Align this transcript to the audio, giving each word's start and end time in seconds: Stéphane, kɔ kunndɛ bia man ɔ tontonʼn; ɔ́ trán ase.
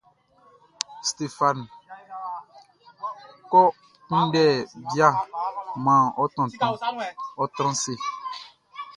Stéphane, 1.07 1.63
kɔ 3.51 3.61
kunndɛ 4.07 4.43
bia 4.93 5.07
man 5.85 6.01
ɔ 6.21 6.23
tontonʼn; 6.35 6.79
ɔ́ 7.41 7.45
trán 7.55 7.73
ase. 7.79 7.93